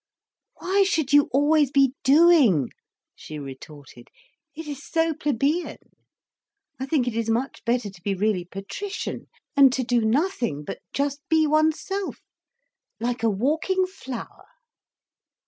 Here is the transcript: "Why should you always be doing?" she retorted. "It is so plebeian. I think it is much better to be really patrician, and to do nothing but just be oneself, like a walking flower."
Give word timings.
"Why 0.57 0.81
should 0.81 1.13
you 1.13 1.29
always 1.31 1.69
be 1.69 1.93
doing?" 2.03 2.71
she 3.15 3.37
retorted. 3.37 4.07
"It 4.55 4.67
is 4.67 4.83
so 4.83 5.13
plebeian. 5.13 5.77
I 6.79 6.87
think 6.87 7.07
it 7.07 7.15
is 7.15 7.29
much 7.29 7.63
better 7.65 7.87
to 7.91 8.01
be 8.01 8.15
really 8.15 8.43
patrician, 8.45 9.27
and 9.55 9.71
to 9.73 9.83
do 9.83 10.01
nothing 10.01 10.63
but 10.63 10.79
just 10.91 11.21
be 11.29 11.45
oneself, 11.45 12.17
like 12.99 13.21
a 13.21 13.29
walking 13.29 13.85
flower." 13.85 14.47